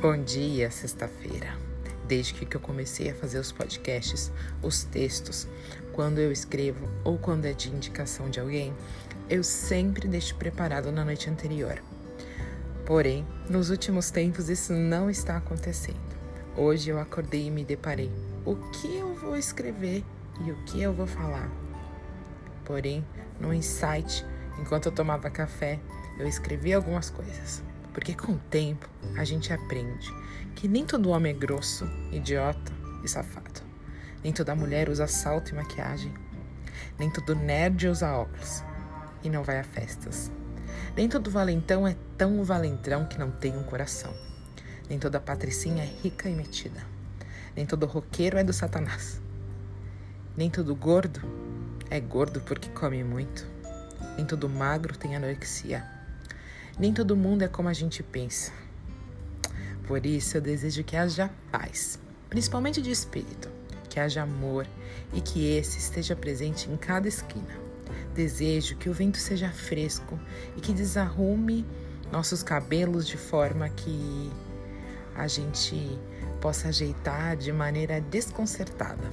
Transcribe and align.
Bom 0.00 0.22
dia, 0.22 0.70
sexta-feira. 0.70 1.56
Desde 2.06 2.34
que 2.34 2.54
eu 2.54 2.60
comecei 2.60 3.10
a 3.10 3.14
fazer 3.14 3.38
os 3.38 3.50
podcasts, 3.50 4.30
os 4.62 4.84
textos, 4.84 5.48
quando 5.94 6.18
eu 6.18 6.30
escrevo 6.30 6.86
ou 7.02 7.16
quando 7.16 7.46
é 7.46 7.54
de 7.54 7.70
indicação 7.70 8.28
de 8.28 8.38
alguém, 8.38 8.74
eu 9.30 9.42
sempre 9.42 10.06
deixo 10.06 10.36
preparado 10.36 10.92
na 10.92 11.02
noite 11.02 11.30
anterior. 11.30 11.82
Porém, 12.84 13.26
nos 13.48 13.70
últimos 13.70 14.10
tempos 14.10 14.50
isso 14.50 14.74
não 14.74 15.08
está 15.08 15.38
acontecendo. 15.38 15.96
Hoje 16.54 16.90
eu 16.90 17.00
acordei 17.00 17.46
e 17.46 17.50
me 17.50 17.64
deparei. 17.64 18.12
O 18.44 18.54
que 18.54 18.98
eu 18.98 19.14
vou 19.14 19.34
escrever 19.34 20.04
e 20.44 20.52
o 20.52 20.56
que 20.64 20.82
eu 20.82 20.92
vou 20.92 21.06
falar? 21.06 21.50
Porém, 22.66 23.02
no 23.40 23.52
insight, 23.52 24.26
enquanto 24.60 24.86
eu 24.86 24.92
tomava 24.92 25.30
café, 25.30 25.80
eu 26.18 26.28
escrevi 26.28 26.74
algumas 26.74 27.08
coisas. 27.08 27.62
Porque 27.96 28.12
com 28.12 28.32
o 28.32 28.38
tempo 28.50 28.86
a 29.16 29.24
gente 29.24 29.54
aprende 29.54 30.12
que 30.54 30.68
nem 30.68 30.84
todo 30.84 31.08
homem 31.08 31.32
é 31.32 31.34
grosso, 31.34 31.86
idiota 32.12 32.70
e 33.02 33.08
safado. 33.08 33.62
Nem 34.22 34.34
toda 34.34 34.54
mulher 34.54 34.90
usa 34.90 35.06
salto 35.06 35.52
e 35.52 35.54
maquiagem. 35.54 36.12
Nem 36.98 37.10
todo 37.10 37.34
nerd 37.34 37.88
usa 37.88 38.12
óculos 38.12 38.62
e 39.24 39.30
não 39.30 39.42
vai 39.42 39.58
a 39.58 39.64
festas. 39.64 40.30
Nem 40.94 41.08
todo 41.08 41.30
valentão 41.30 41.88
é 41.88 41.96
tão 42.18 42.44
valentão 42.44 43.06
que 43.06 43.18
não 43.18 43.30
tem 43.30 43.56
um 43.56 43.64
coração. 43.64 44.12
Nem 44.90 44.98
toda 44.98 45.18
patricinha 45.18 45.82
é 45.82 45.86
rica 45.86 46.28
e 46.28 46.34
metida. 46.34 46.84
Nem 47.56 47.64
todo 47.64 47.86
roqueiro 47.86 48.36
é 48.36 48.44
do 48.44 48.52
satanás. 48.52 49.22
Nem 50.36 50.50
todo 50.50 50.76
gordo 50.76 51.22
é 51.88 51.98
gordo 51.98 52.42
porque 52.42 52.68
come 52.68 53.02
muito. 53.02 53.46
Nem 54.18 54.26
todo 54.26 54.50
magro 54.50 54.98
tem 54.98 55.16
anorexia. 55.16 55.95
Nem 56.78 56.92
todo 56.92 57.16
mundo 57.16 57.42
é 57.42 57.48
como 57.48 57.70
a 57.70 57.72
gente 57.72 58.02
pensa. 58.02 58.52
Por 59.86 60.04
isso 60.04 60.36
eu 60.36 60.42
desejo 60.42 60.84
que 60.84 60.94
haja 60.94 61.30
paz, 61.50 61.98
principalmente 62.28 62.82
de 62.82 62.90
espírito, 62.90 63.48
que 63.88 63.98
haja 63.98 64.22
amor 64.22 64.66
e 65.14 65.22
que 65.22 65.56
esse 65.56 65.78
esteja 65.78 66.14
presente 66.14 66.68
em 66.68 66.76
cada 66.76 67.08
esquina. 67.08 67.66
Desejo 68.14 68.76
que 68.76 68.90
o 68.90 68.92
vento 68.92 69.16
seja 69.16 69.48
fresco 69.48 70.20
e 70.54 70.60
que 70.60 70.74
desarrume 70.74 71.64
nossos 72.12 72.42
cabelos 72.42 73.06
de 73.06 73.16
forma 73.16 73.70
que 73.70 74.30
a 75.14 75.26
gente 75.26 75.98
possa 76.42 76.68
ajeitar 76.68 77.36
de 77.36 77.52
maneira 77.52 78.02
desconcertada. 78.02 79.10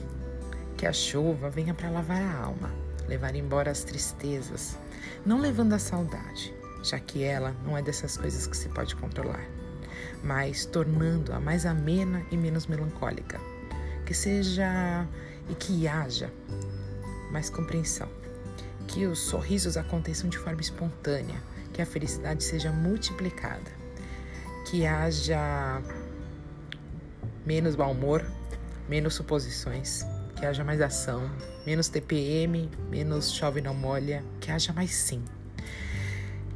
Que 0.75 0.85
a 0.85 0.91
chuva 0.91 1.49
venha 1.49 1.73
para 1.73 1.89
lavar 1.89 2.21
a 2.21 2.41
alma, 2.41 2.73
levar 3.07 3.35
embora 3.35 3.71
as 3.71 3.85
tristezas, 3.85 4.77
não 5.25 5.39
levando 5.39 5.73
a 5.73 5.79
saudade, 5.79 6.53
já 6.83 6.99
que 6.99 7.23
ela 7.23 7.55
não 7.65 7.77
é 7.77 7.81
dessas 7.81 8.17
coisas 8.17 8.45
que 8.45 8.55
se 8.55 8.69
pode 8.69 8.95
controlar, 8.95 9.47
mas 10.21 10.65
tornando-a 10.65 11.39
mais 11.39 11.65
amena 11.65 12.23
e 12.29 12.37
menos 12.37 12.67
melancólica. 12.67 13.39
Que 14.05 14.13
seja 14.13 15.07
e 15.49 15.55
que 15.55 15.87
haja 15.87 16.31
mais 17.31 17.49
compreensão. 17.49 18.09
Que 18.87 19.07
os 19.07 19.19
sorrisos 19.19 19.77
aconteçam 19.77 20.29
de 20.29 20.37
forma 20.37 20.59
espontânea, 20.59 21.41
que 21.71 21.81
a 21.81 21.85
felicidade 21.85 22.43
seja 22.43 22.71
multiplicada. 22.71 23.71
Que 24.69 24.85
haja 24.85 25.81
menos 27.45 27.75
mau 27.77 27.91
humor, 27.91 28.25
menos 28.89 29.15
suposições, 29.15 30.05
que 30.35 30.45
haja 30.45 30.63
mais 30.63 30.81
ação, 30.81 31.29
menos 31.65 31.87
TPM, 31.87 32.69
menos 32.89 33.31
chove 33.31 33.61
não 33.61 33.73
molha, 33.73 34.23
que 34.41 34.51
haja 34.51 34.73
mais 34.73 34.93
sim. 34.93 35.23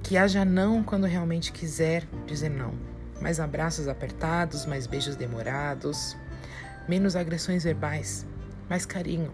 Que 0.08 0.16
haja 0.16 0.46
não 0.46 0.82
quando 0.84 1.06
realmente 1.06 1.52
quiser 1.52 2.08
dizer 2.26 2.48
não. 2.48 2.74
Mais 3.20 3.42
abraços 3.42 3.90
apertados, 3.90 4.66
mais 4.66 4.88
beijos 4.88 5.18
demorados, 5.18 6.16
menos 6.88 7.14
agressões 7.14 7.66
verbais, 7.66 8.26
mais 8.70 8.86
carinho, 8.86 9.34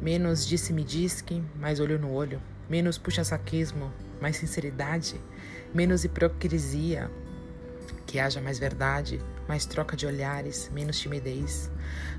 menos 0.00 0.46
disse-me-disque, 0.46 1.44
mais 1.56 1.78
olho 1.78 1.98
no 1.98 2.10
olho, 2.10 2.40
menos 2.70 2.96
puxa-saquismo, 2.96 3.92
mais 4.18 4.38
sinceridade, 4.38 5.20
menos 5.74 6.04
hipocrisia, 6.04 7.10
que 8.06 8.18
haja 8.18 8.40
mais 8.40 8.58
verdade, 8.58 9.20
mais 9.46 9.66
troca 9.66 9.94
de 9.94 10.06
olhares, 10.06 10.70
menos 10.72 10.98
timidez, 10.98 11.70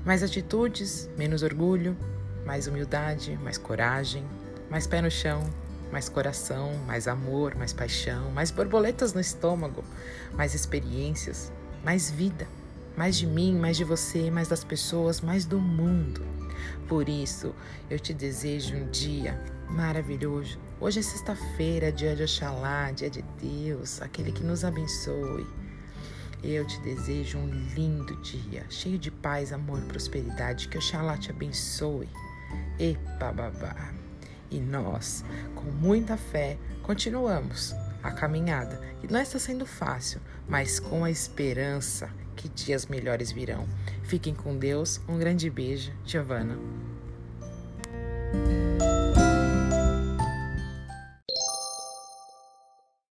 mais 0.04 0.22
atitudes, 0.22 1.10
menos 1.18 1.42
orgulho, 1.42 1.96
mais 2.46 2.68
humildade, 2.68 3.36
mais 3.42 3.58
coragem, 3.58 4.24
mais 4.70 4.86
pé 4.86 5.02
no 5.02 5.10
chão, 5.10 5.42
mais 5.90 6.08
coração, 6.08 6.74
mais 6.86 7.06
amor, 7.06 7.54
mais 7.54 7.72
paixão, 7.72 8.30
mais 8.30 8.50
borboletas 8.50 9.12
no 9.12 9.20
estômago, 9.20 9.84
mais 10.32 10.54
experiências, 10.54 11.52
mais 11.84 12.10
vida, 12.10 12.46
mais 12.96 13.16
de 13.16 13.26
mim, 13.26 13.56
mais 13.56 13.76
de 13.76 13.84
você, 13.84 14.30
mais 14.30 14.48
das 14.48 14.64
pessoas, 14.64 15.20
mais 15.20 15.44
do 15.44 15.60
mundo. 15.60 16.22
Por 16.88 17.08
isso, 17.08 17.54
eu 17.90 17.98
te 17.98 18.12
desejo 18.12 18.76
um 18.76 18.90
dia 18.90 19.40
maravilhoso. 19.68 20.58
Hoje 20.80 21.00
é 21.00 21.02
sexta-feira, 21.02 21.90
dia 21.90 22.14
de 22.14 22.22
Oxalá, 22.22 22.90
dia 22.90 23.10
de 23.10 23.22
Deus, 23.40 24.00
aquele 24.02 24.32
que 24.32 24.42
nos 24.42 24.64
abençoe. 24.64 25.46
Eu 26.42 26.66
te 26.66 26.78
desejo 26.80 27.38
um 27.38 27.48
lindo 27.74 28.14
dia, 28.20 28.66
cheio 28.68 28.98
de 28.98 29.10
paz, 29.10 29.52
amor, 29.52 29.80
prosperidade. 29.82 30.68
Que 30.68 30.76
Oxalá 30.76 31.16
te 31.16 31.30
abençoe. 31.30 32.08
Epa, 32.78 33.32
babá. 33.32 34.03
E 34.54 34.60
nós, 34.60 35.24
com 35.56 35.68
muita 35.68 36.16
fé, 36.16 36.56
continuamos 36.84 37.74
a 38.04 38.12
caminhada. 38.12 38.80
E 39.02 39.12
não 39.12 39.20
está 39.20 39.36
sendo 39.36 39.66
fácil, 39.66 40.20
mas 40.48 40.78
com 40.78 41.02
a 41.02 41.10
esperança 41.10 42.08
que 42.36 42.48
dias 42.48 42.86
melhores 42.86 43.32
virão. 43.32 43.66
Fiquem 44.04 44.32
com 44.32 44.56
Deus. 44.56 45.00
Um 45.08 45.18
grande 45.18 45.50
beijo, 45.50 45.90
Giovana. 46.04 46.56